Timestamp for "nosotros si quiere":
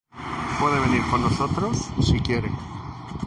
1.21-2.49